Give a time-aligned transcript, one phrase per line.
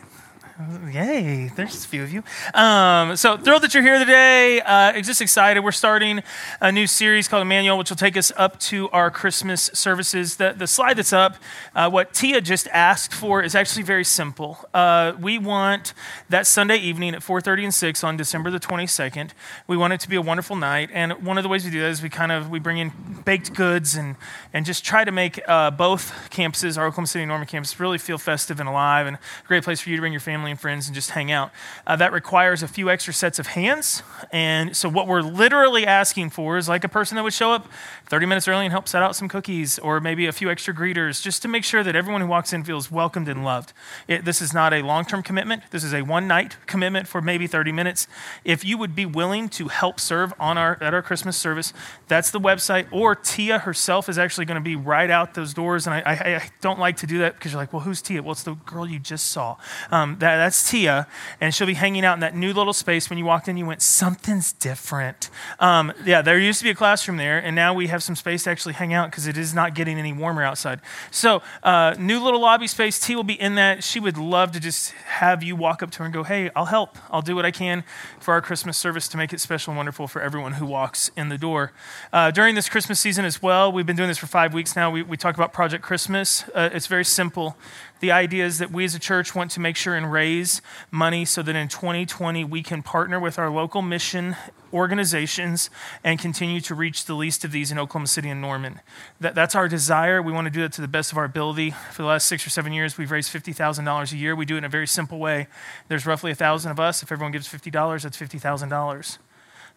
[0.91, 2.23] Yay, there's a few of you.
[2.53, 4.61] Um, so thrilled that you're here today.
[4.61, 5.61] Uh, just excited.
[5.61, 6.21] We're starting
[6.61, 10.35] a new series called Emmanuel, which will take us up to our Christmas services.
[10.35, 11.37] The, the slide that's up,
[11.73, 14.59] uh, what Tia just asked for is actually very simple.
[14.75, 15.95] Uh, we want
[16.29, 19.31] that Sunday evening at 4.30 and 6 on December the 22nd.
[19.65, 20.91] We want it to be a wonderful night.
[20.93, 22.91] And one of the ways we do that is we kind of, we bring in
[23.25, 24.17] baked goods and,
[24.53, 27.97] and just try to make uh, both campuses, our Oklahoma City and Norman campus, really
[27.97, 30.87] feel festive and alive and a great place for you to bring your family friends
[30.87, 31.51] and just hang out.
[31.85, 34.03] Uh, that requires a few extra sets of hands.
[34.31, 37.67] And so, what we're literally asking for is like a person that would show up
[38.07, 41.21] 30 minutes early and help set out some cookies, or maybe a few extra greeters,
[41.21, 43.73] just to make sure that everyone who walks in feels welcomed and loved.
[44.07, 47.21] It, this is not a long term commitment, this is a one night commitment for
[47.21, 48.07] maybe 30 minutes.
[48.43, 51.73] If you would be willing to help serve on our, at our Christmas service,
[52.07, 52.87] that's the website.
[52.91, 55.87] Or Tia herself is actually going to be right out those doors.
[55.87, 58.21] And I, I, I don't like to do that because you're like, well, who's Tia?
[58.21, 59.57] Well, it's the girl you just saw.
[59.91, 61.07] Um, that, that's Tia,
[61.39, 63.09] and she'll be hanging out in that new little space.
[63.09, 65.29] When you walked in, you went, something's different.
[65.59, 68.43] Um, yeah, there used to be a classroom there, and now we have some space
[68.43, 70.79] to actually hang out because it is not getting any warmer outside.
[71.11, 72.99] So, uh, new little lobby space.
[72.99, 73.83] Tia will be in that.
[73.83, 76.65] She would love to just have you walk up to her and go, hey, I'll
[76.65, 76.97] help.
[77.09, 77.83] I'll do what I can
[78.19, 81.29] for our Christmas service to make it special and wonderful for everyone who walks in
[81.29, 81.71] the door.
[82.11, 84.89] Uh, during this Christmas season as well, we've been doing this for five weeks now.
[84.89, 86.43] We, we talk about Project Christmas.
[86.53, 87.57] Uh, it's very simple.
[88.03, 91.23] The idea is that we as a church want to make sure and raise money
[91.23, 94.35] so that in 2020 we can partner with our local mission
[94.73, 95.69] organizations
[96.03, 98.81] and continue to reach the least of these in Oklahoma City and Norman.
[99.21, 100.21] That, that's our desire.
[100.21, 101.71] We want to do that to the best of our ability.
[101.93, 104.35] For the last six or seven years, we've raised $50,000 a year.
[104.35, 105.47] We do it in a very simple way.
[105.87, 107.03] There's roughly 1,000 of us.
[107.03, 109.17] If everyone gives $50, that's $50,000.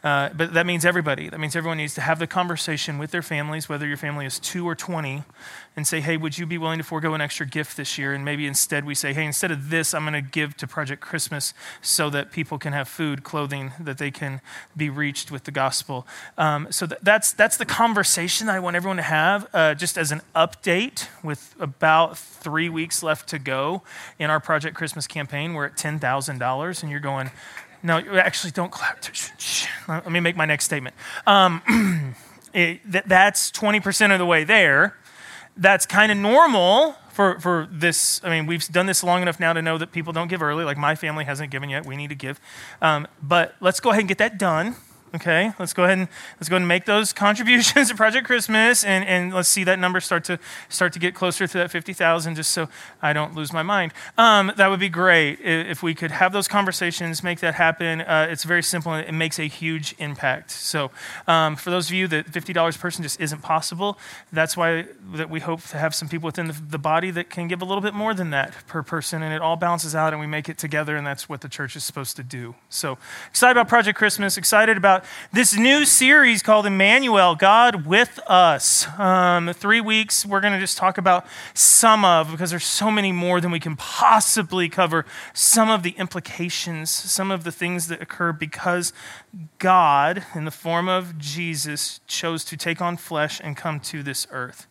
[0.05, 1.29] Uh, but that means everybody.
[1.29, 4.39] That means everyone needs to have the conversation with their families, whether your family is
[4.39, 5.25] two or 20,
[5.75, 8.13] and say, hey, would you be willing to forego an extra gift this year?
[8.13, 11.01] And maybe instead we say, hey, instead of this, I'm going to give to Project
[11.01, 14.41] Christmas so that people can have food, clothing, that they can
[14.77, 16.07] be reached with the gospel.
[16.39, 19.49] Um, so th- that's, that's the conversation that I want everyone to have.
[19.53, 23.83] Uh, just as an update, with about three weeks left to go
[24.19, 27.31] in our Project Christmas campaign, we're at $10,000, and you're going,
[27.83, 29.05] no, actually, don't clap.
[29.89, 30.95] Let me make my next statement.
[31.27, 32.15] Um,
[32.55, 34.97] it, that's 20% of the way there.
[35.57, 38.21] That's kind of normal for, for this.
[38.23, 40.65] I mean, we've done this long enough now to know that people don't give early.
[40.65, 41.87] Like my family hasn't given yet.
[41.87, 42.41] We need to give.
[42.83, 44.77] Um, but let's go ahead and get that done.
[45.17, 48.85] Okay, let's go ahead and let's go ahead and make those contributions to Project Christmas,
[48.85, 50.39] and, and let's see that number start to
[50.69, 52.69] start to get closer to that fifty thousand, just so
[53.01, 53.93] I don't lose my mind.
[54.19, 58.03] Um, that would be great if we could have those conversations, make that happen.
[58.03, 60.51] Uh, it's very simple, and it makes a huge impact.
[60.51, 60.91] So,
[61.27, 63.99] um, for those of you that fifty dollars person just isn't possible,
[64.33, 67.49] that's why that we hope to have some people within the, the body that can
[67.49, 70.21] give a little bit more than that per person, and it all balances out, and
[70.21, 72.55] we make it together, and that's what the church is supposed to do.
[72.69, 72.99] So,
[73.31, 78.87] excited about Project Christmas, excited about about this new series called Emmanuel, God with Us.
[78.99, 83.13] Um, three weeks, we're going to just talk about some of, because there's so many
[83.13, 88.01] more than we can possibly cover, some of the implications, some of the things that
[88.01, 88.93] occur because
[89.59, 94.27] God, in the form of Jesus, chose to take on flesh and come to this
[94.31, 94.67] earth.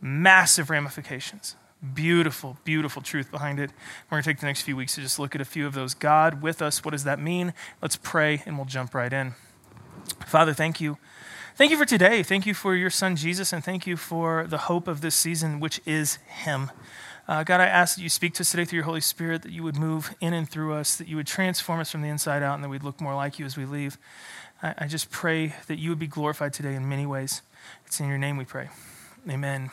[0.00, 1.56] Massive ramifications
[1.92, 3.70] beautiful, beautiful truth behind it.
[4.06, 5.74] We're going to take the next few weeks to just look at a few of
[5.74, 5.94] those.
[5.94, 7.52] God with us, what does that mean?
[7.82, 9.34] Let's pray and we'll jump right in.
[10.26, 10.98] Father, thank you.
[11.56, 12.22] Thank you for today.
[12.22, 15.60] Thank you for your son Jesus, and thank you for the hope of this season,
[15.60, 16.70] which is Him.
[17.28, 19.52] Uh, God, I ask that you speak to us today through your Holy Spirit, that
[19.52, 22.42] you would move in and through us, that you would transform us from the inside
[22.42, 23.98] out, and that we'd look more like you as we leave.
[24.62, 27.42] I, I just pray that you would be glorified today in many ways.
[27.86, 28.68] It's in your name we pray.
[29.30, 29.70] Amen.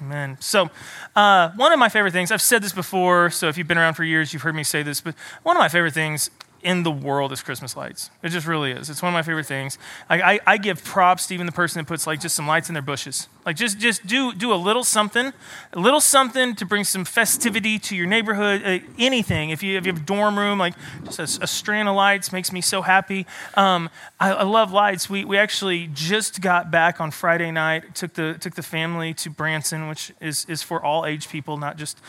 [0.00, 0.38] Amen.
[0.40, 0.70] So,
[1.14, 3.94] uh, one of my favorite things, I've said this before, so if you've been around
[3.94, 6.30] for years, you've heard me say this, but one of my favorite things
[6.64, 8.10] in the world is Christmas lights.
[8.22, 8.88] It just really is.
[8.90, 9.78] It's one of my favorite things.
[10.08, 12.68] I, I, I, give props to even the person that puts like just some lights
[12.68, 13.28] in their bushes.
[13.44, 15.32] Like just just do do a little something,
[15.72, 18.62] a little something to bring some festivity to your neighborhood.
[18.64, 19.50] Uh, anything.
[19.50, 20.74] If you if you have a dorm room, like
[21.04, 23.26] just a, a strand of lights makes me so happy.
[23.54, 25.10] Um, I, I, love lights.
[25.10, 27.94] We we actually just got back on Friday night.
[27.94, 31.76] Took the took the family to Branson, which is is for all age people, not
[31.76, 32.00] just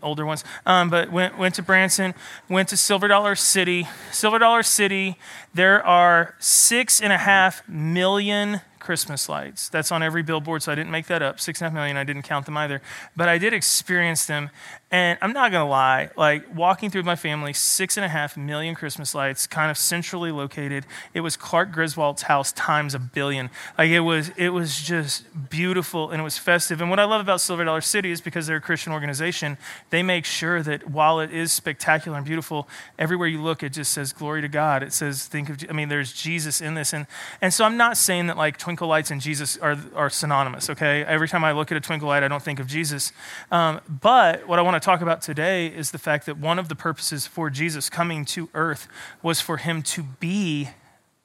[0.00, 0.44] older ones.
[0.64, 2.14] Um, but went went to Branson.
[2.48, 3.88] Went to Silver Dollar City.
[4.12, 5.16] Silver Dollar City.
[5.52, 9.68] There are six and a half million Christmas lights.
[9.70, 11.40] That's on every billboard, so I didn't make that up.
[11.40, 12.82] Six and a half million, I didn't count them either.
[13.16, 14.50] But I did experience them,
[14.94, 18.76] And I'm not gonna lie, like walking through my family, six and a half million
[18.76, 20.86] Christmas lights, kind of centrally located.
[21.12, 23.50] It was Clark Griswold's house times a billion.
[23.76, 26.80] Like it was, it was just beautiful and it was festive.
[26.80, 29.58] And what I love about Silver Dollar City is because they're a Christian organization,
[29.90, 33.92] they make sure that while it is spectacular and beautiful, everywhere you look, it just
[33.92, 34.84] says glory to God.
[34.84, 37.08] It says think of, I mean, there's Jesus in this, and
[37.42, 40.70] and so I'm not saying that like twinkle lights and Jesus are are synonymous.
[40.70, 43.10] Okay, every time I look at a twinkle light, I don't think of Jesus.
[43.50, 46.68] Um, but what I want to talk about today is the fact that one of
[46.68, 48.86] the purposes for Jesus coming to earth
[49.22, 50.68] was for him to be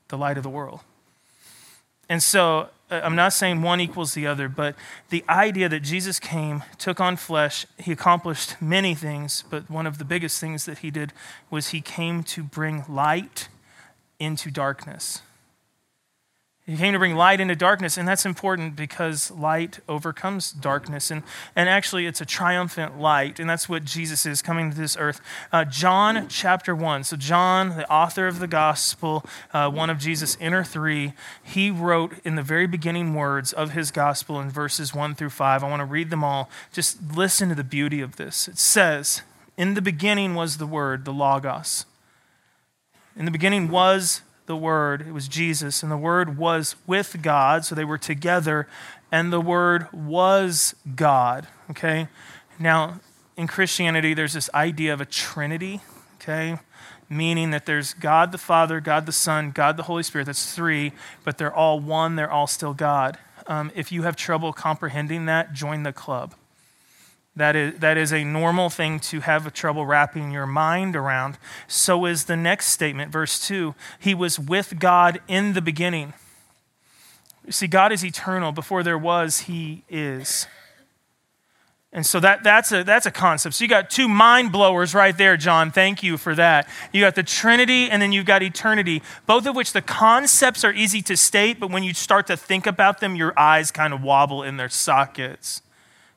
[0.08, 0.80] the light of the world.
[2.08, 4.76] And so uh, I'm not saying one equals the other, but
[5.10, 9.98] the idea that Jesus came, took on flesh, he accomplished many things, but one of
[9.98, 11.14] the biggest things that he did
[11.52, 13.50] was he came to bring light
[14.20, 15.22] into darkness.
[16.70, 21.10] He came to bring light into darkness, and that's important because light overcomes darkness.
[21.10, 21.24] And,
[21.56, 25.20] and actually, it's a triumphant light, and that's what Jesus is coming to this earth.
[25.52, 27.06] Uh, John chapter 1.
[27.06, 32.14] So, John, the author of the gospel, uh, one of Jesus' inner three, he wrote
[32.24, 35.64] in the very beginning words of his gospel in verses 1 through 5.
[35.64, 36.52] I want to read them all.
[36.72, 38.48] Just listen to the beauty of this.
[38.48, 39.24] It says,
[39.58, 41.88] In the beginning was the Word, the Logos.
[43.16, 45.06] In the beginning was the Word.
[45.08, 48.68] It was Jesus, and the Word was with God, so they were together,
[49.12, 51.48] and the Word was God.
[51.70, 52.08] Okay?
[52.58, 53.00] Now,
[53.38, 55.82] in Christianity, there's this idea of a Trinity,
[56.16, 56.58] okay?
[57.08, 60.26] Meaning that there's God the Father, God the Son, God the Holy Spirit.
[60.26, 60.94] That's three,
[61.24, 63.20] but they're all one, they're all still God.
[63.46, 66.34] Um, if you have trouble comprehending that, join the club.
[67.36, 71.38] That is, that is a normal thing to have trouble wrapping your mind around.
[71.68, 73.76] So is the next statement, verse 2.
[74.00, 76.14] He was with God in the beginning.
[77.46, 78.52] You see, God is eternal.
[78.52, 80.48] Before there was, He is.
[81.92, 83.56] And so that, that's, a, that's a concept.
[83.56, 85.72] So you got two mind blowers right there, John.
[85.72, 86.70] Thank you for that.
[86.94, 90.72] You got the Trinity and then you've got eternity, both of which the concepts are
[90.72, 94.04] easy to state, but when you start to think about them, your eyes kind of
[94.04, 95.64] wobble in their sockets.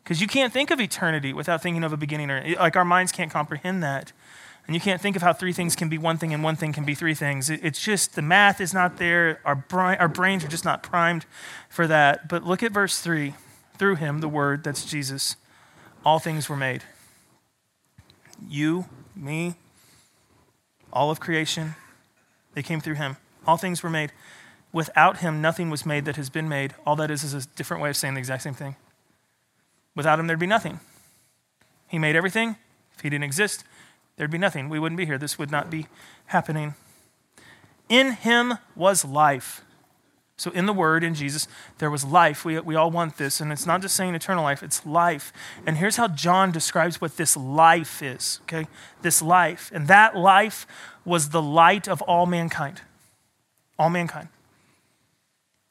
[0.02, 2.30] Because you can't think of eternity without thinking of a beginning.
[2.30, 4.12] Or, like our minds can't comprehend that.
[4.66, 6.72] And you can't think of how three things can be one thing and one thing
[6.72, 7.50] can be three things.
[7.50, 9.40] It's just the math is not there.
[9.44, 11.26] Our, bri- our brains are just not primed
[11.68, 12.28] for that.
[12.28, 13.34] But look at verse 3.
[13.76, 15.34] Through him, the word, that's Jesus,
[16.04, 16.84] all things were made.
[18.48, 19.54] You, me,
[20.92, 21.74] all of creation,
[22.54, 23.16] they came through him.
[23.46, 24.12] All things were made.
[24.72, 26.74] Without him, nothing was made that has been made.
[26.86, 28.76] All that is is a different way of saying the exact same thing.
[29.94, 30.80] Without him, there'd be nothing.
[31.88, 32.56] He made everything.
[32.94, 33.64] If he didn't exist,
[34.16, 34.68] there'd be nothing.
[34.68, 35.18] We wouldn't be here.
[35.18, 35.86] This would not be
[36.26, 36.74] happening.
[37.88, 39.62] In him was life.
[40.38, 41.46] So, in the Word, in Jesus,
[41.78, 42.44] there was life.
[42.44, 43.40] We, we all want this.
[43.40, 45.32] And it's not just saying eternal life, it's life.
[45.66, 48.66] And here's how John describes what this life is, okay?
[49.02, 49.70] This life.
[49.72, 50.66] And that life
[51.04, 52.80] was the light of all mankind.
[53.78, 54.28] All mankind.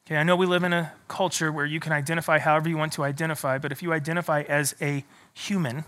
[0.06, 2.92] Okay, I know we live in a culture where you can identify however you want
[2.94, 5.84] to identify, but if you identify as a human,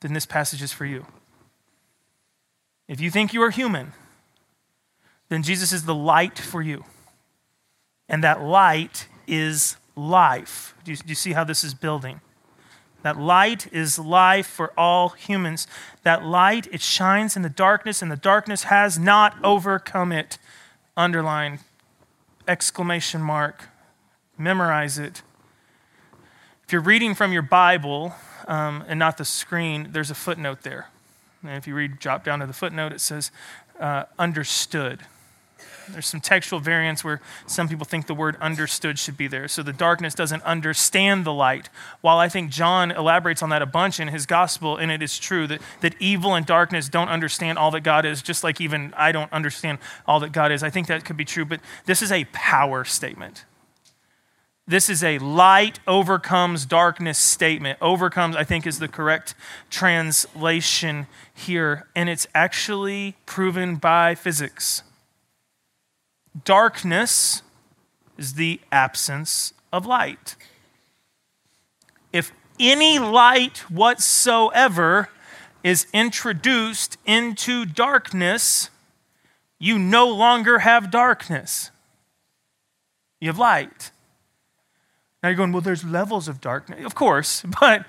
[0.00, 1.06] then this passage is for you.
[2.88, 3.92] If you think you are human,
[5.30, 6.84] then Jesus is the light for you.
[8.08, 10.74] And that light is life.
[10.84, 12.20] Do you, do you, see how this is building?
[13.02, 15.66] That light is life for all humans.
[16.02, 20.36] That light, it shines in the darkness, and the darkness has not overcome it.
[20.94, 21.60] Underline
[22.46, 23.68] exclamation mark.
[24.38, 25.22] Memorize it.
[26.64, 28.14] If you're reading from your Bible
[28.48, 30.88] um, and not the screen, there's a footnote there.
[31.42, 33.30] And if you read, drop down to the footnote, it says
[33.78, 35.00] uh, understood.
[35.88, 39.48] There's some textual variants where some people think the word understood should be there.
[39.48, 41.68] So the darkness doesn't understand the light.
[42.00, 45.18] While I think John elaborates on that a bunch in his gospel, and it is
[45.18, 48.92] true that, that evil and darkness don't understand all that God is, just like even
[48.96, 50.62] I don't understand all that God is.
[50.62, 53.44] I think that could be true, but this is a power statement.
[54.66, 57.78] This is a light overcomes darkness statement.
[57.82, 59.34] Overcomes, I think, is the correct
[59.70, 61.88] translation here.
[61.96, 64.84] And it's actually proven by physics.
[66.44, 67.42] Darkness
[68.16, 70.36] is the absence of light.
[72.12, 75.08] If any light whatsoever
[75.62, 78.70] is introduced into darkness,
[79.58, 81.70] you no longer have darkness.
[83.20, 83.90] You have light.
[85.22, 86.84] Now you're going, well, there's levels of darkness.
[86.84, 87.86] Of course, but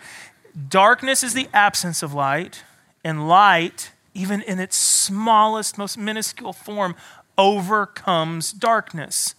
[0.70, 2.64] darkness is the absence of light,
[3.04, 6.96] and light, even in its smallest, most minuscule form,
[7.38, 9.36] overcomes darkness.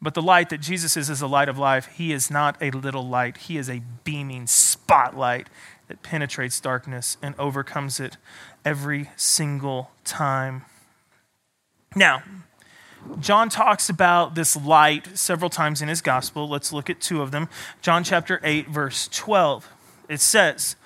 [0.00, 1.86] But the light that Jesus is is the light of life.
[1.86, 5.48] He is not a little light, He is a beaming spotlight
[5.88, 8.16] that penetrates darkness and overcomes it
[8.64, 10.64] every single time.
[11.96, 12.22] Now,
[13.20, 16.48] John talks about this light several times in his gospel.
[16.48, 17.48] Let's look at two of them.
[17.80, 19.72] John chapter 8, verse 12.
[20.08, 20.76] It says,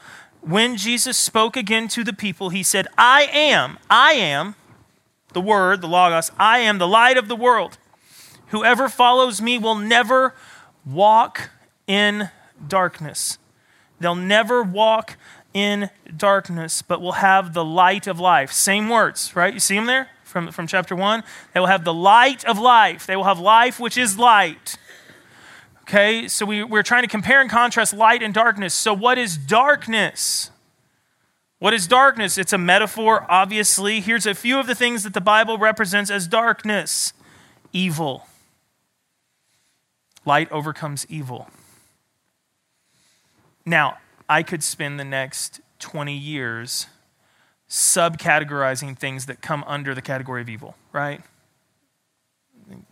[0.41, 4.55] When Jesus spoke again to the people, he said, I am, I am,
[5.33, 7.79] the Word, the Logos, I am the light of the world.
[8.49, 10.35] Whoever follows me will never
[10.85, 11.51] walk
[11.87, 12.31] in
[12.67, 13.39] darkness.
[14.01, 15.17] They'll never walk
[15.55, 18.53] in darkness, but will have the light of life.
[18.53, 19.55] Same words, right?
[19.55, 20.09] You see them there?
[20.33, 21.23] from, from chapter 1.
[21.53, 23.07] They will have the light of life.
[23.07, 24.77] They will have life which is light.
[25.83, 28.73] Okay, so we, we're trying to compare and contrast light and darkness.
[28.73, 30.51] So, what is darkness?
[31.63, 32.39] What is darkness?
[32.39, 34.01] It's a metaphor, obviously.
[34.01, 37.13] Here's a few of the things that the Bible represents as darkness
[37.73, 38.27] evil.
[40.25, 41.49] Light overcomes evil.
[43.65, 46.89] Now, I could spend the next 20 years
[47.71, 51.21] subcategorizing things that come under the category of evil, right?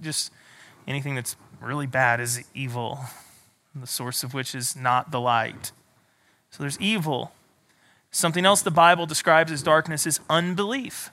[0.00, 0.30] Just
[0.86, 3.00] anything that's really bad is evil,
[3.74, 5.72] the source of which is not the light.
[6.50, 7.32] So there's evil.
[8.10, 11.10] Something else the Bible describes as darkness is unbelief.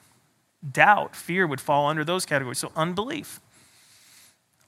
[0.69, 2.57] Doubt, fear would fall under those categories.
[2.59, 3.39] So unbelief.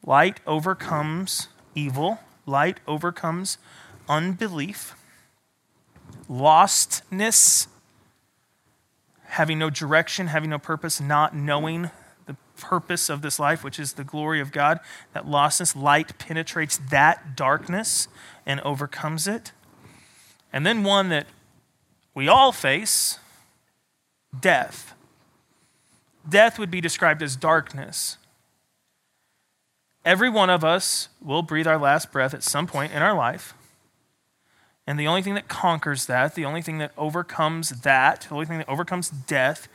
[0.06, 3.58] Light overcomes evil, light overcomes
[4.08, 4.96] unbelief.
[6.30, 7.68] Lostness
[9.26, 11.92] having no direction, having no purpose, not knowing
[12.26, 14.80] the purpose of this life, which is the glory of God,
[15.14, 18.08] that lostness, light penetrates that darkness
[18.46, 19.52] and overcomes it.
[20.52, 21.28] And then one that
[22.20, 23.18] we all face
[24.42, 24.94] death.
[26.28, 28.18] Death would be described as darkness.
[30.04, 33.54] Every one of us will breathe our last breath at some point in our life.
[34.86, 38.46] And the only thing that conquers that, the only thing that overcomes that, the only
[38.46, 39.70] thing that overcomes death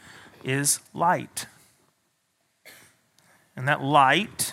[0.44, 1.46] is light.
[3.56, 4.52] And that light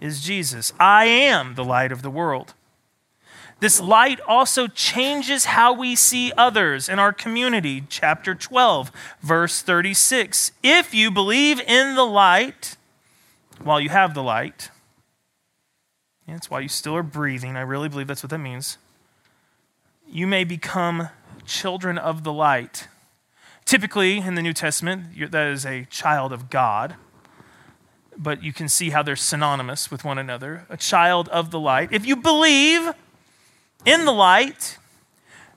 [0.00, 0.72] is Jesus.
[0.80, 2.52] I am the light of the world.
[3.60, 7.84] This light also changes how we see others in our community.
[7.88, 8.90] Chapter 12,
[9.22, 10.52] verse 36.
[10.62, 12.76] If you believe in the light
[13.62, 14.70] while you have the light,
[16.26, 17.56] that's why you still are breathing.
[17.56, 18.78] I really believe that's what that means
[20.14, 21.08] you may become
[21.44, 22.88] children of the light.
[23.64, 26.96] Typically, in the New Testament, that is a child of God,
[28.16, 30.66] but you can see how they're synonymous with one another.
[30.68, 31.88] A child of the light.
[31.92, 32.92] If you believe
[33.84, 34.78] in the light,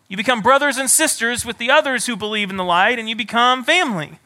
[0.07, 3.15] you become brothers and sisters with the others who believe in the light, and you
[3.15, 4.19] become family.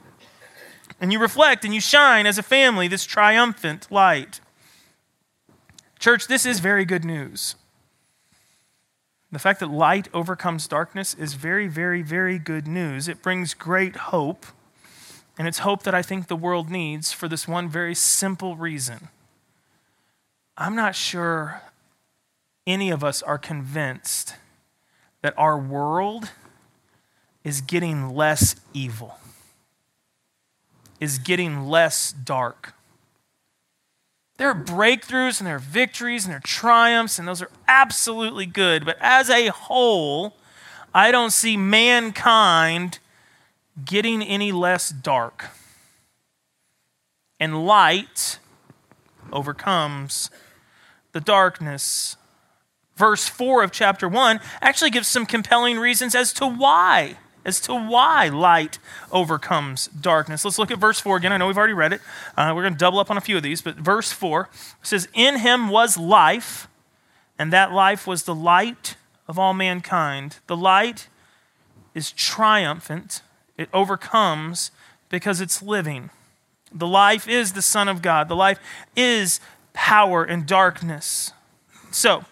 [0.99, 4.39] And you reflect and you shine as a family, this triumphant light.
[5.97, 7.55] Church, this is very good news.
[9.31, 13.07] The fact that light overcomes darkness is very, very, very good news.
[13.07, 14.45] It brings great hope.
[15.39, 19.07] And it's hope that I think the world needs for this one very simple reason.
[20.57, 21.61] I'm not sure
[22.67, 24.35] any of us are convinced
[25.21, 26.31] that our world
[27.43, 29.17] is getting less evil,
[30.99, 32.73] is getting less dark.
[34.37, 38.45] There are breakthroughs and there are victories and there are triumphs, and those are absolutely
[38.45, 38.85] good.
[38.85, 40.35] But as a whole,
[40.93, 42.99] I don't see mankind
[43.85, 45.49] getting any less dark.
[47.39, 48.39] And light
[49.31, 50.29] overcomes
[51.11, 52.17] the darkness.
[53.01, 57.73] Verse 4 of chapter 1 actually gives some compelling reasons as to why as to
[57.73, 58.77] why light
[59.11, 60.45] overcomes darkness.
[60.45, 61.33] Let's look at verse 4 again.
[61.33, 62.01] I know we've already read it.
[62.37, 64.49] Uh, we're going to double up on a few of these, but verse 4
[64.83, 66.67] says, In him was life,
[67.39, 70.37] and that life was the light of all mankind.
[70.45, 71.07] The light
[71.95, 73.23] is triumphant,
[73.57, 74.69] it overcomes
[75.09, 76.11] because it's living.
[76.71, 78.59] The life is the Son of God, the life
[78.95, 79.39] is
[79.73, 81.33] power in darkness.
[81.89, 82.25] So,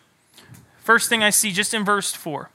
[0.89, 2.49] first thing I see just in verse 4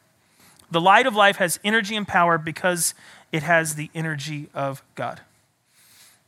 [0.69, 2.93] the light of life has energy and power because
[3.31, 5.21] it has the energy of God.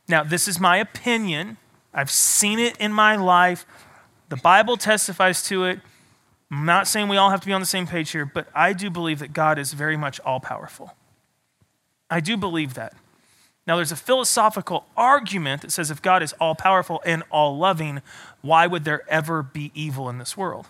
[0.07, 1.57] Now, this is my opinion.
[1.93, 3.67] I've seen it in my life.
[4.29, 5.81] The Bible testifies to it.
[6.49, 8.73] I'm not saying we all have to be on the same page here, but I
[8.73, 10.95] do believe that God is very much all powerful.
[12.09, 12.95] I do believe that.
[13.67, 18.01] Now, there's a philosophical argument that says if God is all powerful and all loving,
[18.43, 20.69] why would there ever be evil in this world?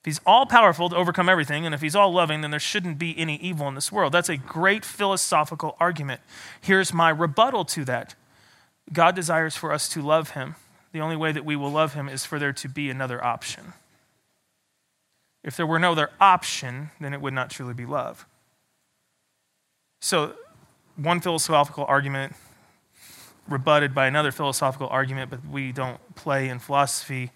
[0.00, 2.98] If he's all powerful to overcome everything, and if he's all loving, then there shouldn't
[2.98, 4.12] be any evil in this world.
[4.12, 6.22] That's a great philosophical argument.
[6.58, 8.14] Here's my rebuttal to that
[8.92, 10.56] God desires for us to love him.
[10.92, 13.74] The only way that we will love him is for there to be another option.
[15.44, 18.26] If there were no other option, then it would not truly be love.
[20.00, 20.34] So,
[20.96, 22.34] one philosophical argument
[23.48, 27.30] rebutted by another philosophical argument, but we don't play in philosophy.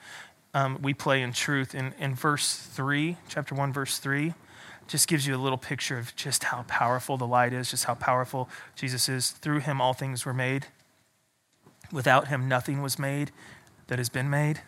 [0.55, 1.75] Um, we play in truth.
[1.75, 4.35] In, in verse 3, chapter 1, verse 3,
[4.87, 7.95] just gives you a little picture of just how powerful the light is, just how
[7.95, 9.31] powerful Jesus is.
[9.31, 10.67] Through him, all things were made.
[11.91, 13.33] Without him, nothing was made
[13.89, 14.61] that has been made.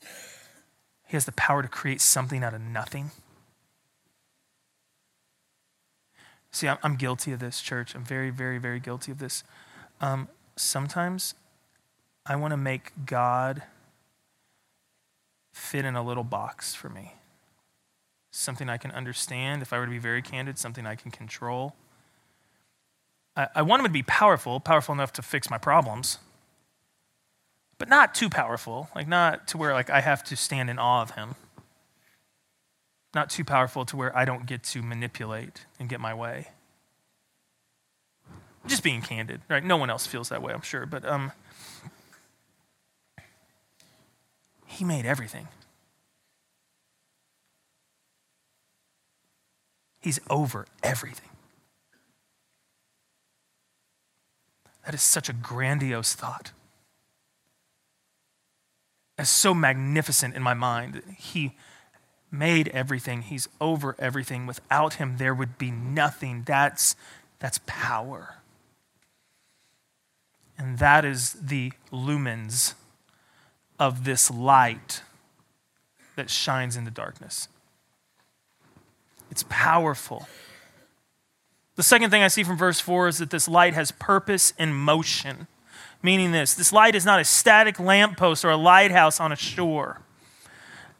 [0.00, 3.12] He has the power to create something out of nothing.
[6.50, 7.94] See, I'm, guilty of this, church.
[7.94, 9.44] I'm very, very, very guilty of this.
[10.00, 11.34] Um, sometimes
[12.24, 13.62] I want to make God
[15.56, 17.14] fit in a little box for me.
[18.30, 21.74] Something I can understand, if I were to be very candid, something I can control.
[23.36, 26.18] I, I want him to be powerful, powerful enough to fix my problems,
[27.78, 31.02] but not too powerful, like not to where like I have to stand in awe
[31.02, 31.36] of him
[33.16, 36.48] not too powerful to where I don't get to manipulate and get my way.
[38.66, 39.64] Just being candid, right?
[39.64, 41.32] No one else feels that way, I'm sure, but um,
[44.66, 45.48] he made everything.
[50.00, 51.30] He's over everything.
[54.84, 56.52] That is such a grandiose thought.
[59.16, 61.02] That's so magnificent in my mind.
[61.18, 61.56] He
[62.30, 64.46] made everything, He's over everything.
[64.46, 66.42] Without Him, there would be nothing.
[66.46, 66.94] That's,
[67.38, 68.36] that's power.
[70.58, 72.74] And that is the lumens
[73.78, 75.02] of this light
[76.16, 77.48] that shines in the darkness.
[79.30, 80.28] It's powerful.
[81.76, 84.74] The second thing I see from verse 4 is that this light has purpose and
[84.74, 85.46] motion.
[86.02, 90.00] Meaning this this light is not a static lamppost or a lighthouse on a shore.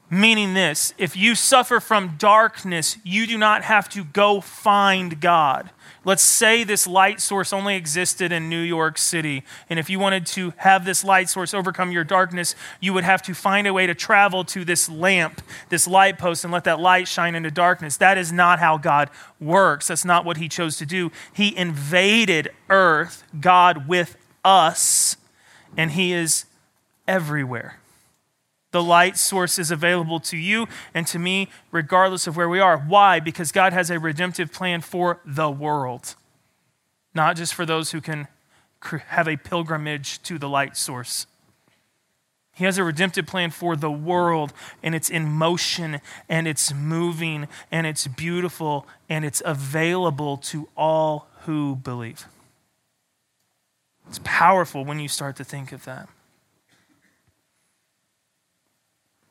[0.08, 5.70] Meaning this if you suffer from darkness, you do not have to go find God.
[6.04, 9.42] Let's say this light source only existed in New York City.
[9.68, 13.20] And if you wanted to have this light source overcome your darkness, you would have
[13.22, 16.78] to find a way to travel to this lamp, this light post, and let that
[16.78, 17.96] light shine into darkness.
[17.96, 19.88] That is not how God works.
[19.88, 21.10] That's not what He chose to do.
[21.32, 25.16] He invaded earth, God with us,
[25.76, 26.44] and He is
[27.08, 27.80] everywhere.
[28.76, 32.76] The light source is available to you and to me, regardless of where we are.
[32.76, 33.20] Why?
[33.20, 36.14] Because God has a redemptive plan for the world,
[37.14, 38.28] not just for those who can
[38.82, 41.26] have a pilgrimage to the light source.
[42.52, 47.48] He has a redemptive plan for the world, and it's in motion, and it's moving,
[47.72, 52.26] and it's beautiful, and it's available to all who believe.
[54.06, 56.10] It's powerful when you start to think of that.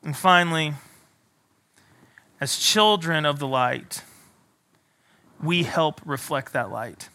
[0.06, 0.74] And finally,
[2.40, 4.02] as children of the light,
[5.42, 7.08] we help reflect that light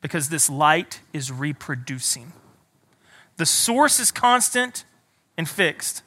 [0.00, 2.32] because this light is reproducing.
[3.36, 4.84] The source is constant
[5.38, 6.02] and fixed,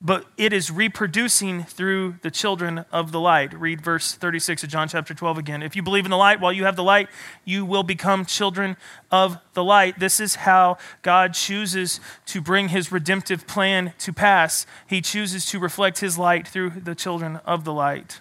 [0.00, 3.52] but it is reproducing through the children of the light.
[3.52, 5.60] Read verse 36 of John chapter 12 again.
[5.60, 7.08] If you believe in the light, while you have the light,
[7.44, 8.76] you will become children
[9.10, 9.98] of the light.
[9.98, 14.66] This is how God chooses to bring his redemptive plan to pass.
[14.86, 18.20] He chooses to reflect his light through the children of the light.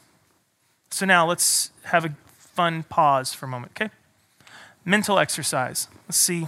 [0.89, 3.91] So now let's have a fun pause for a moment, okay?
[4.83, 5.89] Mental exercise.
[6.07, 6.47] Let's see.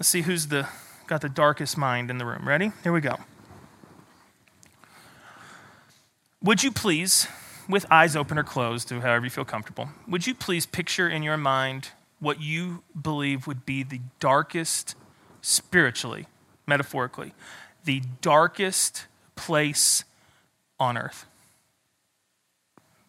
[0.00, 0.68] Let's see who's the
[1.06, 2.48] got the darkest mind in the room.
[2.48, 2.72] Ready?
[2.82, 3.18] Here we go.
[6.46, 7.26] Would you please,
[7.68, 11.24] with eyes open or closed, or however you feel comfortable, would you please picture in
[11.24, 11.88] your mind
[12.20, 14.94] what you believe would be the darkest,
[15.40, 16.28] spiritually,
[16.64, 17.34] metaphorically,
[17.84, 20.04] the darkest place
[20.78, 21.26] on earth?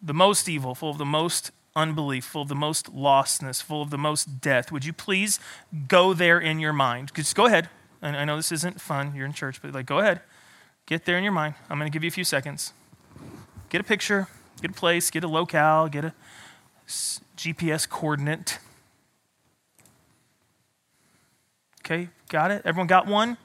[0.02, 3.92] The most evil, full of the most unbelief, full of the most lostness, full of
[3.92, 4.72] the most death.
[4.72, 5.40] Would you please
[5.88, 7.12] go there in your mind?
[7.14, 7.70] Just go ahead.
[8.02, 9.14] I know this isn't fun.
[9.14, 10.22] You're in church, but like, go ahead.
[10.88, 11.54] Get there in your mind.
[11.70, 12.74] I'm going to give you a few seconds.
[13.70, 14.28] Get a picture,
[14.62, 16.14] get a place, get a locale, get a
[16.88, 18.60] GPS coordinate.
[21.82, 22.62] Okay, got it?
[22.66, 23.38] Everyone got one?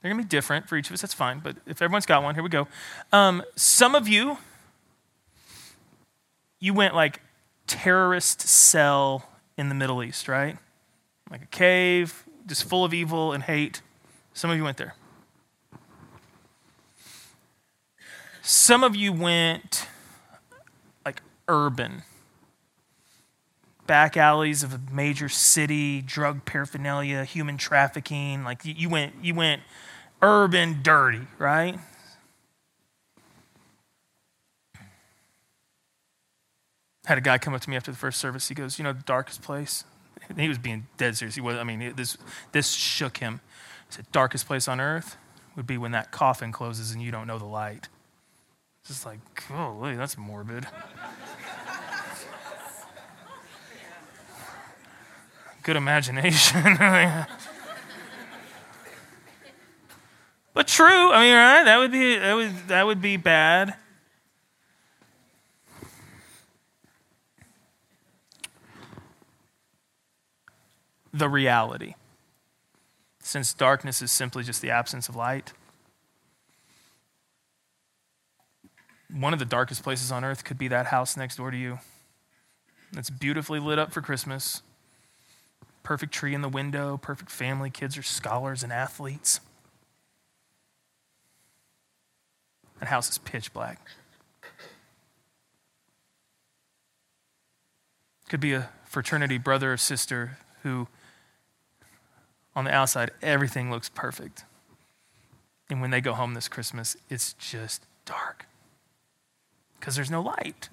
[0.00, 1.00] They're going to be different for each of us.
[1.00, 1.38] That's fine.
[1.38, 2.66] But if everyone's got one, here we go.
[3.12, 4.38] Um, some of you,
[6.58, 7.20] you went like
[7.68, 10.58] terrorist cell in the Middle East, right?
[11.30, 13.80] Like a cave, just full of evil and hate.
[14.34, 14.94] Some of you went there.
[18.44, 19.86] Some of you went
[21.06, 22.02] like urban,
[23.86, 28.42] back alleys of a major city, drug paraphernalia, human trafficking.
[28.42, 29.62] Like you went, you went
[30.20, 31.78] urban dirty, right?
[37.04, 38.48] Had a guy come up to me after the first service.
[38.48, 39.84] He goes, "You know, the darkest place."
[40.36, 41.36] He was being dead serious.
[41.36, 41.56] He was.
[41.56, 42.16] I mean, this
[42.50, 43.40] this shook him.
[43.88, 45.16] He said, "Darkest place on earth
[45.54, 47.88] would be when that coffin closes and you don't know the light."
[48.82, 49.20] It's just like,
[49.52, 50.66] oh, that's morbid.
[55.62, 56.62] Good imagination.
[60.54, 61.12] but true.
[61.12, 61.62] I mean, right?
[61.64, 63.76] That would be that would that would be bad.
[71.12, 71.94] the reality.
[73.20, 75.52] Since darkness is simply just the absence of light,
[79.12, 81.78] one of the darkest places on earth could be that house next door to you.
[82.96, 84.62] It's beautifully lit up for Christmas.
[85.82, 87.70] Perfect tree in the window, perfect family.
[87.70, 89.40] Kids are scholars and athletes.
[92.80, 93.80] That house is pitch black.
[98.28, 100.88] Could be a fraternity brother or sister who
[102.54, 104.44] on the outside, everything looks perfect.
[105.70, 108.46] And when they go home this Christmas, it's just dark
[109.82, 110.68] because there's no light.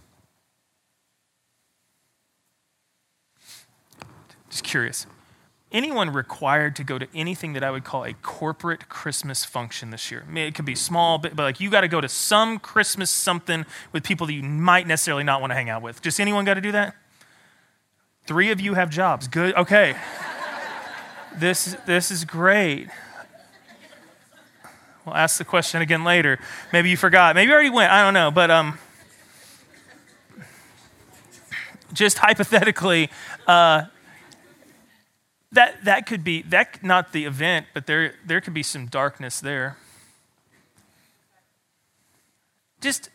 [4.52, 5.08] Just curious.
[5.72, 10.12] Anyone required to go to anything that I would call a corporate Christmas function this
[10.12, 10.26] year?
[10.28, 12.60] I mean, it could be small, but, but like you got to go to some
[12.60, 16.04] Christmas something with people that you might necessarily not want to hang out with.
[16.04, 16.96] Just anyone got to do that?
[18.28, 19.28] Three of you have jobs.
[19.28, 19.56] Good.
[19.56, 19.96] Okay
[21.36, 22.90] this, this is great.
[25.04, 26.38] We'll ask the question again later.
[26.72, 27.34] Maybe you forgot.
[27.34, 27.92] Maybe you already went.
[27.92, 28.30] I don't know.
[28.30, 28.78] But um,
[31.94, 33.10] just hypothetically,
[33.48, 33.84] uh,
[35.52, 39.40] that, that could be, that not the event, but there, there could be some darkness
[39.40, 39.78] there.
[42.82, 43.10] Just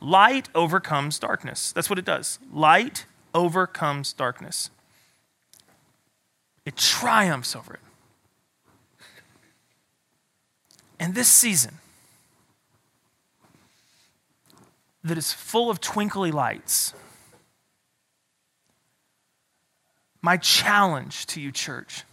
[0.00, 1.72] light overcomes darkness.
[1.72, 2.38] That's what it does.
[2.52, 4.70] Light overcomes darkness,
[6.64, 7.80] it triumphs over it.
[11.00, 11.78] And this season,
[15.04, 16.94] that is full of twinkly lights,
[20.20, 22.04] my challenge to you, church,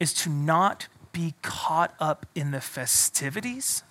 [0.00, 3.82] is to not be caught up in the festivities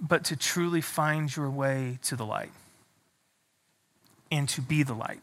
[0.00, 2.52] but to truly find your way to the light
[4.30, 5.20] and to be the light.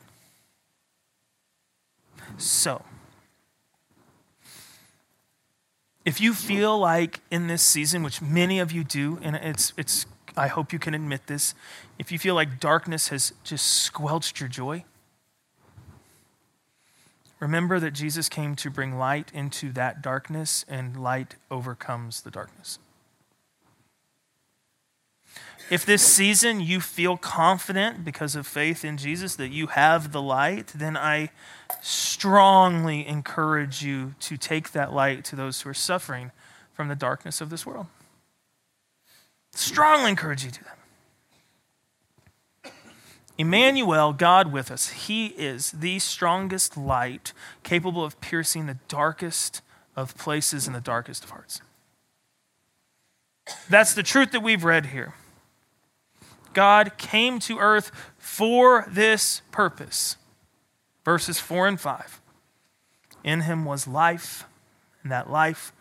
[2.37, 2.83] So,
[6.07, 10.05] if you feel like in this season, which many of you do, and it's, it's,
[10.37, 11.53] I hope you can admit this,
[11.99, 14.85] if you feel like darkness has just squelched your joy,
[17.41, 22.79] remember that Jesus came to bring light into that darkness, and light overcomes the darkness.
[25.69, 30.21] If this season you feel confident because of faith in Jesus that you have the
[30.21, 31.29] light, then I
[31.81, 36.31] strongly encourage you to take that light to those who are suffering
[36.71, 37.87] from the darkness of this world.
[39.53, 40.77] Strongly encourage you to that.
[43.37, 49.61] Emmanuel, God with us, He is the strongest light capable of piercing the darkest
[49.97, 51.61] of places and the darkest of hearts.
[53.69, 55.13] That's the truth that we've read here.
[56.57, 60.17] God came to earth for this purpose.
[61.05, 62.19] Verses 4 and 5.
[63.23, 64.45] In him was life,
[65.03, 65.71] and that life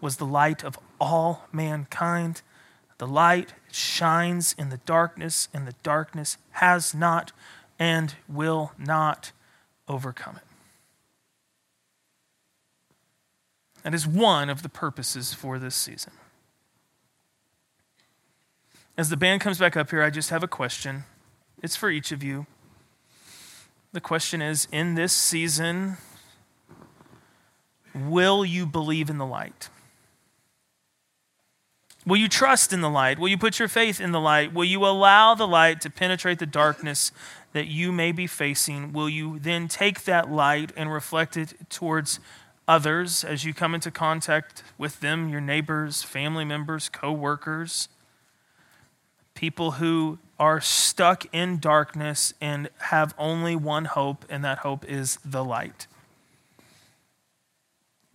[0.00, 2.42] was the light of all mankind.
[2.98, 7.30] The light shines in the darkness, and the darkness has not
[7.78, 9.30] and will not
[9.86, 10.42] overcome it.
[13.84, 16.12] That is one of the purposes for this season.
[18.96, 21.04] As the band comes back up here, I just have a question.
[21.62, 22.46] It's for each of you.
[23.92, 25.96] The question is in this season,
[27.94, 29.68] will you believe in the light?
[32.06, 33.18] Will you trust in the light?
[33.18, 34.52] Will you put your faith in the light?
[34.52, 37.10] Will you allow the light to penetrate the darkness
[37.52, 38.92] that you may be facing?
[38.92, 42.20] Will you then take that light and reflect it towards
[42.68, 47.88] others as you come into contact with them, your neighbors, family members, co workers?
[49.34, 55.18] People who are stuck in darkness and have only one hope, and that hope is
[55.24, 55.86] the light.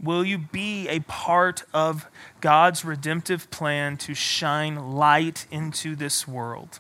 [0.01, 6.79] Will you be a part of God's redemptive plan to shine light into this world?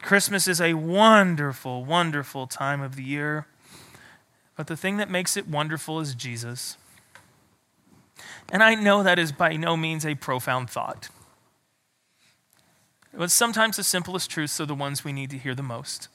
[0.00, 3.46] Christmas is a wonderful, wonderful time of the year.
[4.56, 6.76] But the thing that makes it wonderful is Jesus.
[8.52, 11.08] And I know that is by no means a profound thought.
[13.12, 16.08] But sometimes the simplest truths are the ones we need to hear the most.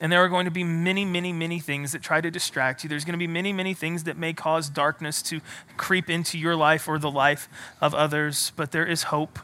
[0.00, 2.88] And there are going to be many, many, many things that try to distract you.
[2.88, 5.40] There's going to be many, many things that may cause darkness to
[5.76, 7.48] creep into your life or the life
[7.82, 8.52] of others.
[8.56, 9.38] But there is hope.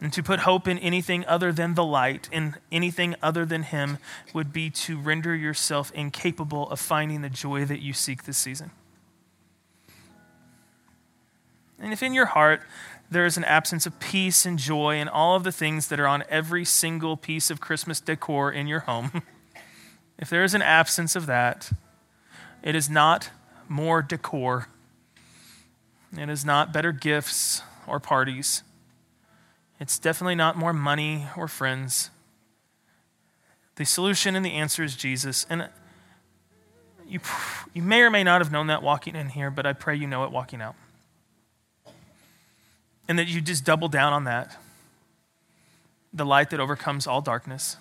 [0.00, 3.98] And to put hope in anything other than the light, in anything other than Him,
[4.32, 8.70] would be to render yourself incapable of finding the joy that you seek this season.
[11.80, 12.62] And if in your heart
[13.10, 16.06] there is an absence of peace and joy and all of the things that are
[16.06, 19.22] on every single piece of Christmas decor in your home,
[20.18, 21.70] if there is an absence of that,
[22.62, 23.30] it is not
[23.68, 24.68] more decor.
[26.16, 28.62] It is not better gifts or parties.
[29.80, 32.10] It's definitely not more money or friends.
[33.76, 35.46] The solution and the answer is Jesus.
[35.48, 35.68] And
[37.06, 37.20] you,
[37.72, 40.06] you may or may not have known that walking in here, but I pray you
[40.06, 40.74] know it walking out.
[43.08, 44.56] And that you just double down on that.
[46.12, 47.76] The light that overcomes all darkness.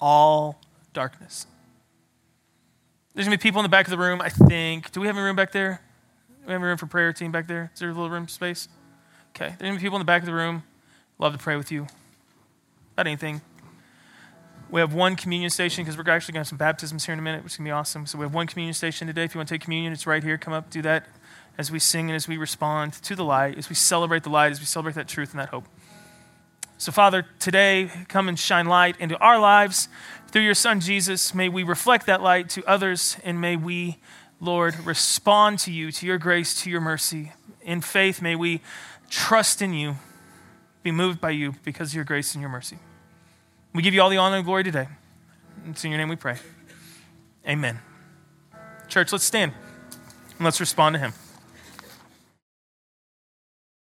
[0.00, 0.60] All
[0.92, 1.46] darkness.
[3.14, 4.92] There's to be people in the back of the room, I think.
[4.92, 5.82] Do we have a room back there?
[6.28, 7.70] Do we have a room for prayer team back there?
[7.74, 8.68] Is there a little room space?
[9.34, 9.54] Okay.
[9.58, 10.62] There's to be people in the back of the room.
[11.18, 11.86] Love to pray with you
[12.94, 13.42] about anything.
[14.70, 17.18] We have one communion station because we're actually going to have some baptisms here in
[17.18, 18.06] a minute, which is going to be awesome.
[18.06, 19.24] So we have one communion station today.
[19.24, 20.38] If you want to take communion, it's right here.
[20.38, 21.06] Come up, do that
[21.58, 24.52] as we sing and as we respond to the light, as we celebrate the light,
[24.52, 25.66] as we celebrate that truth and that hope.
[26.78, 29.88] So, Father, today, come and shine light into our lives
[30.28, 31.34] through your Son, Jesus.
[31.34, 33.98] May we reflect that light to others, and may we,
[34.40, 37.32] Lord, respond to you, to your grace, to your mercy.
[37.60, 38.62] In faith, may we
[39.10, 39.96] trust in you,
[40.82, 42.78] be moved by you because of your grace and your mercy.
[43.72, 44.88] We give you all the honor and glory today.
[45.68, 46.38] It's in your name we pray.
[47.46, 47.78] Amen.
[48.88, 49.52] Church, let's stand
[50.36, 51.12] and let's respond to him.